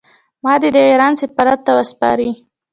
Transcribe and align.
ما 0.43 0.53
دې 0.61 0.69
د 0.75 0.77
ایران 0.89 1.13
سفارت 1.21 1.59
ته 1.65 1.71
وسپاري. 1.77 2.29